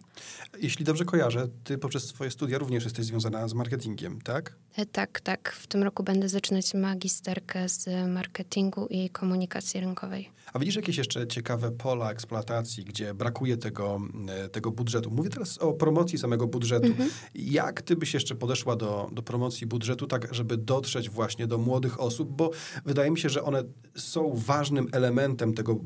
Jeśli 0.58 0.84
dobrze 0.84 1.04
kojarzę, 1.04 1.48
ty 1.64 1.78
poprzez 1.78 2.06
swoje 2.06 2.30
studia 2.30 2.58
również 2.58 2.84
jesteś 2.84 3.06
związana 3.06 3.48
z 3.48 3.54
marketingiem, 3.54 4.20
tak? 4.20 4.56
E, 4.76 4.86
tak, 4.86 5.20
tak. 5.20 5.52
W 5.52 5.66
tym 5.66 5.82
roku 5.82 6.02
będę 6.02 6.28
zaczynać 6.28 6.74
magisterkę 6.74 7.68
z 7.68 8.08
marketingu 8.08 8.86
i 8.86 9.10
komunikacji 9.10 9.80
rynkowej. 9.80 10.30
A 10.52 10.58
widzisz 10.58 10.76
jakieś 10.76 10.96
jeszcze 10.96 11.26
ciekawe 11.26 11.70
pola 11.70 12.10
eksploatacji, 12.10 12.84
gdzie 12.84 13.14
brakuje 13.14 13.56
tego, 13.56 14.00
e, 14.28 14.48
tego 14.48 14.70
budżetu? 14.70 15.10
Mówię 15.10 15.30
teraz 15.30 15.58
o 15.58 15.72
promocji 15.72 16.18
samego 16.18 16.46
budżetu. 16.46 16.86
Mhm. 16.86 17.10
Jak 17.34 17.82
ty 17.82 17.96
byś 17.96 18.14
jeszcze 18.14 18.34
podeszła 18.34 18.76
do, 18.76 19.10
do 19.12 19.22
promocji 19.22 19.66
budżetu, 19.66 20.06
tak 20.06 20.34
żeby 20.34 20.56
dotrzeć 20.56 21.10
właśnie 21.10 21.46
do 21.46 21.58
młodych 21.58 22.00
osób? 22.00 22.36
Bo 22.36 22.50
wydaje 22.84 23.10
mi 23.10 23.18
się, 23.18 23.28
że 23.28 23.42
one 23.42 23.62
są 23.96 24.32
ważnym 24.34 24.88
elementem 24.92 25.54
tego, 25.54 25.80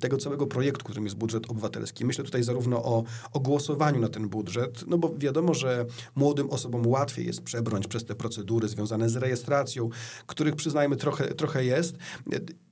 tego 0.00 0.16
całego 0.16 0.46
projektu, 0.46 0.84
którym 0.84 1.04
jest 1.04 1.16
budżet 1.16 1.50
obywatelski. 1.50 2.04
Myślę 2.04 2.24
tutaj 2.24 2.42
zarówno 2.42 2.84
o, 2.84 3.04
o 3.34 3.40
głosowaniu 3.40 4.00
na 4.00 4.08
ten 4.08 4.28
budżet, 4.28 4.84
no 4.86 4.98
bo 4.98 5.14
wiadomo, 5.18 5.54
że 5.54 5.86
młodym 6.14 6.50
osobom 6.50 6.86
łatwiej 6.86 7.26
jest 7.26 7.42
przebrnąć 7.42 7.86
przez 7.86 8.04
te 8.04 8.14
procedury 8.14 8.68
związane 8.68 9.08
z 9.08 9.16
rejestracją, 9.16 9.88
których 10.26 10.56
przyznajmy 10.56 10.96
trochę, 10.96 11.34
trochę 11.34 11.64
jest 11.64 11.96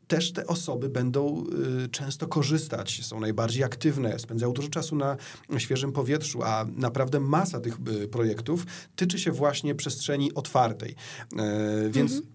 też 0.09 0.33
te 0.33 0.47
osoby 0.47 0.89
będą 0.89 1.45
y, 1.85 1.89
często 1.89 2.27
korzystać, 2.27 3.05
są 3.05 3.21
najbardziej 3.21 3.65
aktywne, 3.65 4.19
spędzają 4.19 4.53
dużo 4.53 4.69
czasu 4.69 4.97
na 4.97 5.17
świeżym 5.59 5.93
powietrzu, 5.93 6.43
a 6.43 6.67
naprawdę 6.77 7.21
masa 7.21 7.61
tych 7.61 7.79
y, 8.03 8.09
projektów 8.09 8.67
tyczy 8.97 9.19
się 9.19 9.33
właśnie 9.33 9.75
przestrzeni 9.75 10.35
otwartej. 10.35 10.91
Y, 11.33 11.91
więc 11.91 12.13
mhm 12.13 12.33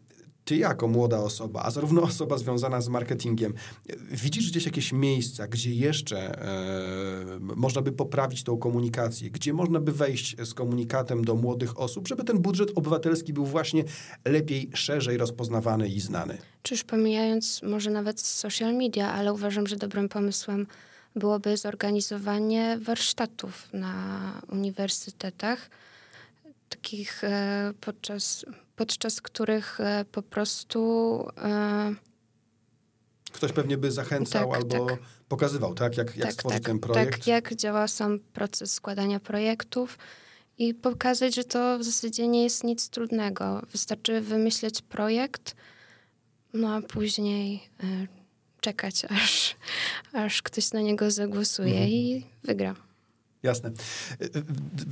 ty 0.48 0.58
jako 0.58 0.88
młoda 0.88 1.20
osoba, 1.20 1.62
a 1.64 1.72
zarówno 1.72 2.02
osoba 2.02 2.38
związana 2.38 2.82
z 2.82 2.90
marketingiem, 2.90 3.54
widzisz 4.12 4.52
gdzieś 4.52 4.66
jakieś 4.66 4.94
miejsca, 4.94 5.48
gdzie 5.48 5.74
jeszcze 5.74 6.42
e, 6.42 7.40
można 7.40 7.82
by 7.82 7.92
poprawić 7.92 8.44
tą 8.44 8.58
komunikację, 8.58 9.32
gdzie 9.32 9.54
można 9.54 9.80
by 9.80 9.92
wejść 9.92 10.36
z 10.44 10.54
komunikatem 10.54 11.26
do 11.26 11.36
młodych 11.36 11.80
osób, 11.80 12.08
żeby 12.08 12.24
ten 12.24 12.40
budżet 12.40 12.72
obywatelski 12.76 13.34
był 13.34 13.46
właśnie 13.46 13.84
lepiej, 14.26 14.70
szerzej 14.74 15.18
rozpoznawany 15.18 15.88
i 15.88 16.00
znany? 16.00 16.38
Czyż 16.64 16.84
pomijając 16.84 17.62
może 17.64 17.90
nawet 17.90 18.22
social 18.22 18.76
media, 18.76 19.14
ale 19.14 19.34
uważam, 19.34 19.68
że 19.68 19.76
dobrym 19.76 20.10
pomysłem 20.10 20.68
byłoby 21.16 21.58
zorganizowanie 21.58 22.80
warsztatów 22.82 23.70
na 23.74 23.94
uniwersytetach, 24.52 25.70
takich 26.70 27.24
e, 27.24 27.74
podczas 27.82 28.46
podczas 28.78 29.22
których 29.22 29.80
e, 29.80 30.06
po 30.12 30.22
prostu. 30.22 30.82
E, 31.38 31.96
Ktoś 33.32 33.52
pewnie 33.52 33.78
by 33.78 33.92
zachęcał 33.92 34.52
tak, 34.52 34.58
albo 34.58 34.86
tak. 34.86 35.00
pokazywał, 35.28 35.74
tak? 35.74 35.98
Jak, 35.98 36.16
jak 36.16 36.26
tak, 36.26 36.34
stworzyć 36.34 36.60
tak, 36.60 36.68
ten 36.68 36.80
projekt. 36.80 37.12
Tak, 37.12 37.28
jak 37.28 37.56
działa 37.56 37.88
sam 37.88 38.20
proces 38.20 38.74
składania 38.74 39.20
projektów 39.20 39.98
i 40.58 40.74
pokazać, 40.74 41.36
że 41.36 41.44
to 41.44 41.80
w 41.80 41.84
zasadzie 41.84 42.28
nie 42.28 42.44
jest 42.44 42.64
nic 42.64 42.90
trudnego. 42.90 43.62
Wystarczy 43.72 44.22
wymyśleć 44.22 44.82
projekt, 44.82 45.56
no 46.54 46.74
a 46.74 46.82
później 46.82 47.70
y, 47.84 48.08
czekać, 48.62 49.06
aż, 49.24 49.56
aż 50.14 50.42
ktoś 50.42 50.72
na 50.72 50.82
niego 50.82 51.12
zagłosuje 51.12 51.74
mhm. 51.74 51.90
i 51.90 52.26
wygra. 52.44 52.87
Jasne. 53.44 53.70
Y, 54.22 54.26
y, 54.26 54.44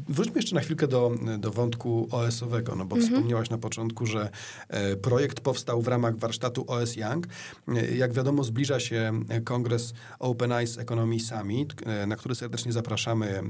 wróćmy 0.09 0.35
jeszcze 0.35 0.55
na 0.55 0.61
chwilkę 0.61 0.87
do, 0.87 1.11
do 1.39 1.51
wątku 1.51 2.07
OS-owego, 2.11 2.75
no 2.75 2.85
bo 2.85 2.95
mhm. 2.95 3.13
wspomniałaś 3.13 3.49
na 3.49 3.57
początku, 3.57 4.05
że 4.05 4.29
e, 4.69 4.95
projekt 4.95 5.39
powstał 5.39 5.81
w 5.81 5.87
ramach 5.87 6.17
warsztatu 6.17 6.65
OS 6.67 6.95
Young. 6.95 7.27
E, 7.67 7.95
jak 7.95 8.13
wiadomo, 8.13 8.43
zbliża 8.43 8.79
się 8.79 9.11
kongres 9.43 9.93
Open 10.19 10.51
Eyes 10.51 10.77
Economy 10.77 11.19
Summit, 11.19 11.87
e, 11.87 12.07
na 12.07 12.15
który 12.15 12.35
serdecznie 12.35 12.71
zapraszamy 12.71 13.43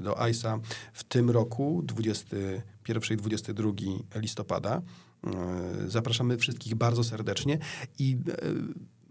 do 0.00 0.22
ICE 0.28 0.60
w 0.92 1.04
tym 1.04 1.30
roku, 1.30 1.82
21 1.84 3.14
i 3.14 3.16
22 3.16 3.72
listopada. 4.14 4.82
Zapraszamy 5.86 6.36
wszystkich 6.36 6.74
bardzo 6.74 7.04
serdecznie 7.04 7.58
i 7.98 8.16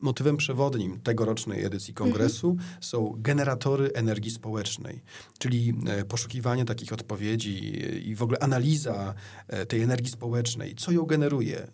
Motywem 0.05 0.37
przewodnim 0.37 0.99
tegorocznej 0.99 1.63
edycji 1.63 1.93
kongresu 1.93 2.49
mhm. 2.49 2.69
są 2.81 3.13
generatory 3.17 3.91
energii 3.93 4.31
społecznej, 4.31 5.01
czyli 5.39 5.73
e, 5.87 6.05
poszukiwanie 6.05 6.65
takich 6.65 6.93
odpowiedzi 6.93 7.81
i 8.09 8.15
w 8.15 8.23
ogóle 8.23 8.39
analiza 8.39 9.13
e, 9.47 9.65
tej 9.65 9.81
energii 9.81 10.11
społecznej, 10.11 10.75
co 10.75 10.91
ją 10.91 11.05
generuje, 11.05 11.67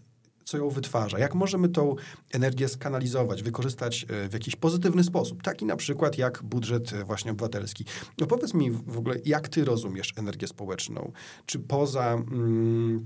co 0.43 0.57
ją 0.57 0.69
wytwarza, 0.69 1.19
jak 1.19 1.35
możemy 1.35 1.69
tą 1.69 1.95
energię 2.33 2.69
skanalizować, 2.69 3.43
wykorzystać 3.43 4.05
e, 4.09 4.29
w 4.29 4.33
jakiś 4.33 4.55
pozytywny 4.55 5.03
sposób, 5.03 5.43
taki 5.43 5.65
na 5.65 5.75
przykład 5.75 6.17
jak 6.17 6.43
budżet 6.43 7.03
właśnie 7.03 7.31
obywatelski. 7.31 7.85
No 8.17 8.27
powiedz 8.27 8.53
mi 8.53 8.71
w 8.71 8.97
ogóle, 8.97 9.15
jak 9.25 9.47
ty 9.47 9.65
rozumiesz 9.65 10.13
energię 10.17 10.47
społeczną? 10.47 11.11
Czy 11.45 11.59
poza... 11.59 12.13
Mm, 12.13 13.05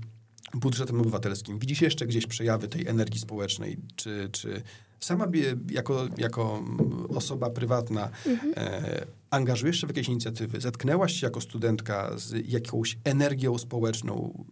budżetem 0.54 1.00
obywatelskim. 1.00 1.58
Widzisz 1.58 1.80
jeszcze 1.80 2.06
gdzieś 2.06 2.26
przejawy 2.26 2.68
tej 2.68 2.86
energii 2.86 3.20
społecznej? 3.20 3.76
Czy, 3.96 4.28
czy 4.32 4.62
sama 5.06 5.26
jako, 5.70 6.08
jako 6.18 6.62
osoba 7.08 7.50
prywatna 7.50 8.10
mhm. 8.26 8.52
e, 8.56 9.06
angażujesz 9.30 9.80
się 9.80 9.86
w 9.86 9.90
jakieś 9.90 10.08
inicjatywy? 10.08 10.60
Zetknęłaś 10.60 11.12
się 11.12 11.26
jako 11.26 11.40
studentka 11.40 12.18
z 12.18 12.48
jakąś 12.48 12.98
energią 13.04 13.58
społeczną? 13.58 14.44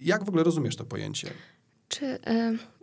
Jak 0.00 0.24
w 0.24 0.28
ogóle 0.28 0.44
rozumiesz 0.44 0.76
to 0.76 0.84
pojęcie? 0.84 1.30
Czy... 1.88 2.06
Y 2.06 2.78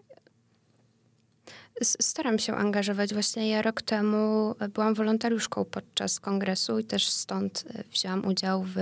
Staram 1.84 2.40
się 2.40 2.56
angażować. 2.56 3.14
Właśnie 3.14 3.50
ja 3.50 3.62
rok 3.62 3.82
temu 3.82 4.56
byłam 4.74 4.94
wolontariuszką 4.94 5.66
podczas 5.66 6.20
kongresu 6.20 6.80
i 6.80 6.84
też 6.84 7.08
stąd 7.08 7.64
e, 7.70 7.84
wzięłam 7.92 8.25
udział 8.25 8.64
w 8.64 8.78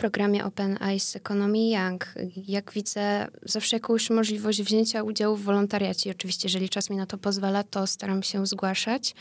programie 0.00 0.44
Open 0.44 0.78
Eyes 0.82 1.16
Economy 1.16 1.70
Young. 1.70 2.14
Jak 2.48 2.72
widzę, 2.72 3.26
zawsze 3.42 3.76
jakąś 3.76 4.10
możliwość 4.10 4.62
wzięcia 4.62 5.02
udziału 5.02 5.36
w 5.36 5.42
wolontariacie. 5.42 6.10
Oczywiście, 6.10 6.46
jeżeli 6.46 6.68
czas 6.68 6.90
mi 6.90 6.96
na 6.96 7.06
to 7.06 7.18
pozwala, 7.18 7.64
to 7.64 7.86
staram 7.86 8.22
się 8.22 8.46
zgłaszać 8.46 9.14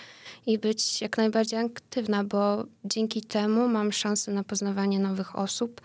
i 0.45 0.57
być 0.57 1.01
jak 1.01 1.17
najbardziej 1.17 1.59
aktywna, 1.59 2.23
bo 2.23 2.65
dzięki 2.85 3.21
temu 3.21 3.67
mam 3.67 3.91
szansę 3.91 4.31
na 4.31 4.43
poznawanie 4.43 4.99
nowych 4.99 5.35
osób, 5.35 5.81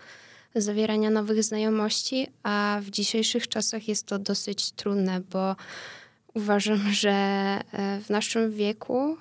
zawierania 0.54 1.10
nowych 1.10 1.42
znajomości, 1.42 2.26
a 2.42 2.80
w 2.82 2.90
dzisiejszych 2.90 3.48
czasach 3.48 3.88
jest 3.88 4.06
to 4.06 4.18
dosyć 4.18 4.70
trudne, 4.70 5.20
bo 5.20 5.56
uważam, 6.34 6.92
że 6.92 7.10
e, 7.10 7.60
w 8.00 8.10
naszym 8.10 8.52
wieku 8.52 9.16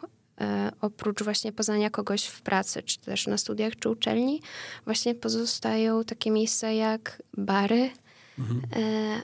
oprócz 0.81 1.23
właśnie 1.23 1.51
poznania 1.51 1.89
kogoś 1.89 2.25
w 2.25 2.41
pracy, 2.41 2.83
czy 2.83 2.99
też 2.99 3.27
na 3.27 3.37
studiach, 3.37 3.75
czy 3.75 3.89
uczelni, 3.89 4.41
właśnie 4.85 5.15
pozostają 5.15 6.03
takie 6.03 6.31
miejsca 6.31 6.71
jak 6.71 7.21
bary, 7.37 7.89
Mhm. 8.39 8.61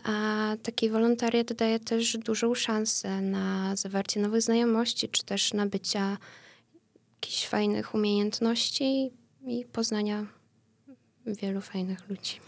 A 0.03 0.55
taki 0.63 0.89
wolontariat 0.89 1.53
daje 1.53 1.79
też 1.79 2.17
dużą 2.17 2.55
szansę 2.55 3.21
na 3.21 3.75
zawarcie 3.75 4.19
nowych 4.19 4.41
znajomości, 4.41 5.09
czy 5.09 5.25
też 5.25 5.53
nabycia 5.53 6.17
jakichś 7.15 7.47
fajnych 7.47 7.95
umiejętności 7.95 9.11
i 9.47 9.65
poznania 9.71 10.25
wielu 11.25 11.61
fajnych 11.61 12.09
ludzi. 12.09 12.39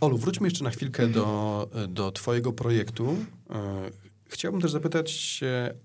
Olu, 0.00 0.18
wróćmy 0.18 0.46
jeszcze 0.46 0.64
na 0.64 0.70
chwilkę 0.70 1.06
do, 1.06 1.68
do 1.88 2.12
Twojego 2.12 2.52
projektu. 2.52 3.16
Chciałbym 4.28 4.60
też 4.60 4.70
zapytać 4.70 5.40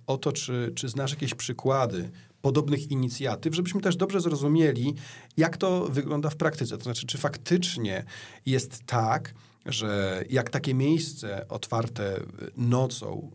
o 0.08 0.18
to, 0.18 0.32
czy, 0.32 0.72
czy 0.76 0.90
znasz 0.90 1.12
jakieś 1.12 1.34
przykłady 1.34 2.10
podobnych 2.42 2.92
inicjatyw, 2.92 3.56
żebyśmy 3.56 3.82
też 3.82 3.96
dobrze 3.96 4.22
zrozumieli, 4.22 4.94
jak 5.38 5.58
to 5.58 5.86
wygląda 5.86 6.30
w 6.30 6.36
praktyce. 6.36 6.78
To 6.78 6.84
znaczy, 6.84 7.06
czy 7.08 7.18
faktycznie 7.18 8.06
jest 8.46 8.84
tak, 8.86 9.34
że 9.66 10.24
jak 10.30 10.50
takie 10.50 10.74
miejsce 10.74 11.48
otwarte 11.50 12.24
nocą 12.58 13.32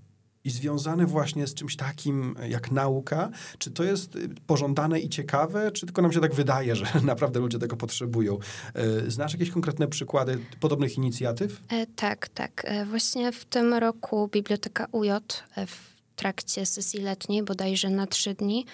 i 0.46 0.50
związane 0.50 1.06
właśnie 1.06 1.46
z 1.46 1.54
czymś 1.54 1.76
takim 1.76 2.36
jak 2.48 2.70
nauka, 2.70 3.30
czy 3.58 3.70
to 3.70 3.84
jest 3.84 4.18
pożądane 4.46 5.00
i 5.00 5.08
ciekawe, 5.08 5.72
czy 5.72 5.86
tylko 5.86 6.02
nam 6.02 6.12
się 6.12 6.20
tak 6.20 6.34
wydaje, 6.34 6.76
że 6.76 6.86
naprawdę 7.04 7.40
ludzie 7.40 7.58
tego 7.58 7.76
potrzebują? 7.76 8.38
E, 8.74 9.10
znasz 9.10 9.32
jakieś 9.32 9.50
konkretne 9.50 9.88
przykłady 9.88 10.38
podobnych 10.60 10.96
inicjatyw? 10.96 11.60
E, 11.68 11.86
tak, 11.86 12.28
tak. 12.28 12.62
E, 12.64 12.84
właśnie 12.84 13.32
w 13.32 13.44
tym 13.44 13.74
roku 13.74 14.28
Biblioteka 14.32 14.86
UJ 14.92 15.10
e, 15.10 15.20
w 15.66 16.02
trakcie 16.16 16.66
sesji 16.66 17.00
letniej, 17.00 17.42
bodajże 17.42 17.90
na 17.90 18.06
trzy 18.06 18.34
dni, 18.34 18.66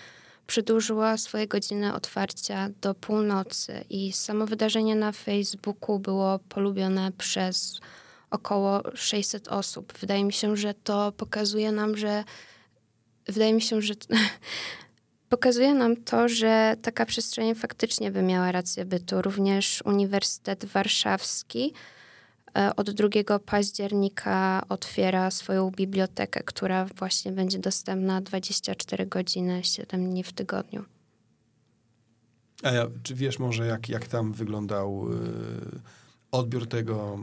przedłużyła 0.47 1.17
swoje 1.17 1.47
godziny 1.47 1.95
otwarcia 1.95 2.69
do 2.81 2.95
północy 2.95 3.85
i 3.91 4.13
samo 4.13 4.47
wydarzenie 4.47 4.97
na 4.97 5.13
Facebooku 5.13 5.99
było 5.99 6.39
polubione 6.39 7.13
przez 7.19 7.81
około 8.33 8.83
600 8.95 9.49
osób. 9.49 9.93
Wydaje 9.99 10.25
mi 10.25 10.33
się, 10.33 10.57
że 10.57 10.75
to 10.75 11.13
pokazuje 11.13 11.73
nam, 11.73 11.97
że 11.97 12.25
wydaje 13.27 13.55
mi 13.55 13.63
się, 13.63 13.83
że 13.83 13.95
pokazuje 15.29 15.75
nam 15.75 15.97
to, 15.97 16.29
że 16.29 16.77
taka 16.83 17.07
przestrzeń 17.07 17.55
faktycznie 17.55 18.11
by 18.11 18.23
miała 18.23 18.53
rację 18.53 18.85
bytu. 18.85 19.23
Również 19.23 19.83
Uniwersytet 19.85 20.65
Warszawski 20.65 21.73
e, 22.59 22.77
od 22.77 22.91
2 22.91 23.39
października 23.39 24.63
otwiera 24.69 25.31
swoją 25.31 25.71
bibliotekę, 25.71 26.43
która 26.43 26.85
właśnie 26.85 27.33
będzie 27.33 27.59
dostępna 27.59 28.21
24 28.21 29.07
godziny, 29.07 29.65
7 29.65 30.11
dni 30.11 30.25
w 30.25 30.33
tygodniu. 30.33 30.85
A 32.63 32.71
ja, 32.71 32.87
czy 33.03 33.15
wiesz 33.15 33.39
może, 33.39 33.67
jak, 33.67 33.89
jak 33.89 34.07
tam 34.07 34.33
wyglądał... 34.33 35.09
Yy 35.11 36.02
odbiór 36.33 36.67
tego, 36.67 37.19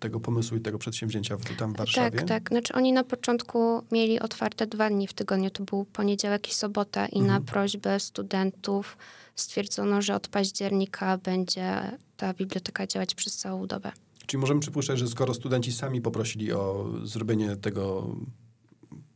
tego 0.00 0.20
pomysłu 0.20 0.56
i 0.56 0.60
tego 0.60 0.78
przedsięwzięcia 0.78 1.36
w, 1.36 1.56
tam 1.56 1.72
w 1.72 1.76
Warszawie? 1.76 2.18
Tak, 2.18 2.28
tak. 2.28 2.48
Znaczy 2.48 2.74
oni 2.74 2.92
na 2.92 3.04
początku 3.04 3.82
mieli 3.92 4.20
otwarte 4.20 4.66
dwa 4.66 4.90
dni 4.90 5.06
w 5.06 5.12
tygodniu. 5.12 5.50
To 5.50 5.64
był 5.64 5.84
poniedziałek 5.84 6.48
i 6.48 6.54
sobota 6.54 7.06
i 7.06 7.18
mhm. 7.18 7.26
na 7.26 7.50
prośbę 7.50 8.00
studentów 8.00 8.96
stwierdzono, 9.34 10.02
że 10.02 10.14
od 10.14 10.28
października 10.28 11.18
będzie 11.18 11.98
ta 12.16 12.34
biblioteka 12.34 12.86
działać 12.86 13.14
przez 13.14 13.36
całą 13.36 13.66
dobę. 13.66 13.92
Czyli 14.26 14.40
możemy 14.40 14.60
przypuszczać, 14.60 14.98
że 14.98 15.08
skoro 15.08 15.34
studenci 15.34 15.72
sami 15.72 16.00
poprosili 16.00 16.52
o 16.52 16.90
zrobienie 17.04 17.56
tego 17.56 18.14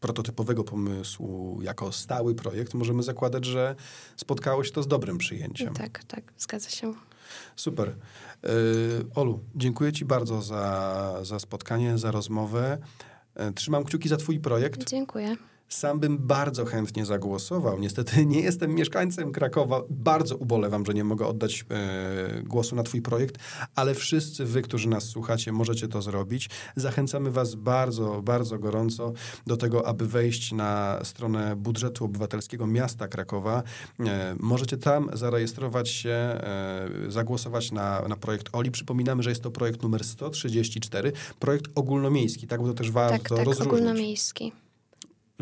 prototypowego 0.02 0.64
pomysłu 0.64 1.58
jako 1.62 1.92
stały 1.92 2.34
projekt, 2.34 2.74
możemy 2.74 3.02
zakładać, 3.02 3.44
że 3.44 3.74
spotkało 4.16 4.64
się 4.64 4.72
to 4.72 4.82
z 4.82 4.88
dobrym 4.88 5.18
przyjęciem. 5.18 5.74
Tak, 5.74 6.04
tak, 6.04 6.32
zgadza 6.38 6.70
się. 6.70 6.94
Super. 7.56 7.88
E, 8.44 8.48
Olu, 9.14 9.40
dziękuję 9.54 9.92
Ci 9.92 10.04
bardzo 10.04 10.42
za, 10.42 11.18
za 11.22 11.38
spotkanie, 11.38 11.98
za 11.98 12.10
rozmowę. 12.10 12.78
E, 13.34 13.52
trzymam 13.52 13.84
kciuki 13.84 14.08
za 14.08 14.16
Twój 14.16 14.40
projekt. 14.40 14.88
Dziękuję. 14.88 15.36
Sam 15.72 16.00
bym 16.00 16.18
bardzo 16.18 16.64
chętnie 16.64 17.06
zagłosował. 17.06 17.78
Niestety 17.78 18.26
nie 18.26 18.40
jestem 18.40 18.74
mieszkańcem 18.74 19.32
Krakowa. 19.32 19.82
Bardzo 19.90 20.36
ubolewam, 20.36 20.86
że 20.86 20.94
nie 20.94 21.04
mogę 21.04 21.26
oddać 21.26 21.64
e, 21.70 22.42
głosu 22.42 22.76
na 22.76 22.82
Twój 22.82 23.02
projekt, 23.02 23.38
ale 23.74 23.94
wszyscy 23.94 24.44
Wy, 24.44 24.62
którzy 24.62 24.88
nas 24.88 25.04
słuchacie, 25.04 25.52
możecie 25.52 25.88
to 25.88 26.02
zrobić. 26.02 26.50
Zachęcamy 26.76 27.30
Was 27.30 27.54
bardzo, 27.54 28.22
bardzo 28.22 28.58
gorąco 28.58 29.12
do 29.46 29.56
tego, 29.56 29.86
aby 29.86 30.06
wejść 30.06 30.52
na 30.52 31.00
stronę 31.04 31.56
budżetu 31.56 32.04
obywatelskiego 32.04 32.66
miasta 32.66 33.08
Krakowa. 33.08 33.62
E, 34.00 34.36
możecie 34.40 34.76
tam 34.76 35.10
zarejestrować 35.12 35.88
się, 35.90 36.10
e, 36.10 36.88
zagłosować 37.08 37.72
na, 37.72 38.02
na 38.08 38.16
projekt 38.16 38.48
OLI. 38.52 38.70
Przypominamy, 38.70 39.22
że 39.22 39.30
jest 39.30 39.42
to 39.42 39.50
projekt 39.50 39.82
numer 39.82 40.04
134, 40.04 41.12
projekt 41.38 41.64
ogólnomiejski, 41.74 42.46
tak? 42.46 42.60
Bo 42.60 42.66
to 42.66 42.74
też 42.74 42.90
warto 42.90 43.18
tak, 43.18 43.28
tak, 43.28 43.38
rozróżnić. 43.38 43.66
ogólnomiejski 43.66 44.52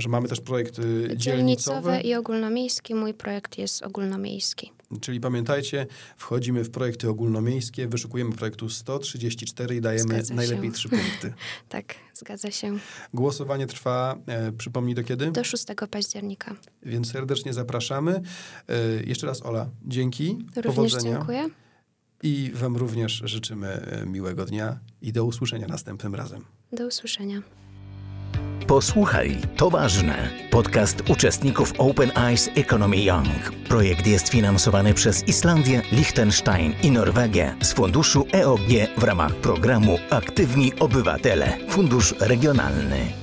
że 0.01 0.09
mamy 0.09 0.29
też 0.29 0.41
projekty 0.41 0.83
dzielnicowe. 0.83 1.17
Dzielnicowe 1.17 2.01
i 2.01 2.15
ogólnomiejski. 2.15 2.95
Mój 2.95 3.15
projekt 3.15 3.59
jest 3.59 3.83
ogólnomiejski. 3.83 4.73
Czyli 5.01 5.21
pamiętajcie, 5.21 5.87
wchodzimy 6.17 6.65
w 6.65 6.71
projekty 6.71 7.09
ogólnomiejskie, 7.09 7.89
wyszukujemy 7.89 8.33
projektu 8.33 8.69
134 8.69 9.77
i 9.77 9.81
dajemy 9.81 10.23
najlepiej 10.35 10.73
trzy 10.73 10.89
punkty. 10.89 11.33
tak, 11.69 11.95
zgadza 12.15 12.51
się. 12.51 12.79
Głosowanie 13.15 13.67
trwa, 13.67 14.19
e, 14.27 14.53
przypomnij 14.53 14.95
do 14.95 15.05
kiedy? 15.05 15.31
Do 15.31 15.45
6 15.45 15.67
października. 15.91 16.57
Więc 16.83 17.13
serdecznie 17.13 17.53
zapraszamy. 17.53 18.23
E, 18.69 19.03
jeszcze 19.07 19.27
raz 19.27 19.43
Ola, 19.43 19.69
dzięki. 19.85 20.39
Również 20.57 20.93
powodzenia. 20.93 21.17
dziękuję. 21.17 21.49
I 22.23 22.51
Wam 22.55 22.77
również 22.77 23.23
życzymy 23.25 23.69
e, 23.69 24.07
miłego 24.07 24.45
dnia 24.45 24.79
i 25.03 25.13
do 25.13 25.25
usłyszenia 25.25 25.67
następnym 25.67 26.15
razem. 26.15 26.45
Do 26.73 26.87
usłyszenia. 26.87 27.43
Posłuchaj, 28.71 29.37
to 29.57 29.71
ważne. 29.71 30.31
Podcast 30.51 31.03
uczestników 31.11 31.73
Open 31.79 32.13
Eyes 32.17 32.51
Economy 32.55 32.97
Young. 32.97 33.53
Projekt 33.69 34.07
jest 34.07 34.29
finansowany 34.29 34.95
przez 34.95 35.29
Islandię, 35.29 35.83
Liechtenstein 35.93 36.75
i 36.83 36.91
Norwegię 36.91 37.55
z 37.63 37.73
funduszu 37.73 38.27
EOG 38.33 38.71
w 38.99 39.03
ramach 39.03 39.35
programu 39.35 39.99
Aktywni 40.11 40.73
Obywatele, 40.79 41.57
Fundusz 41.69 42.15
Regionalny. 42.21 43.20